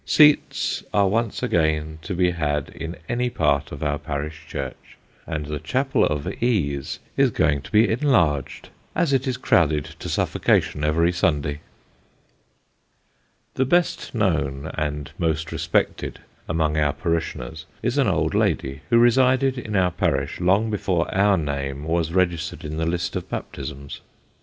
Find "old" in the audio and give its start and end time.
18.07-18.33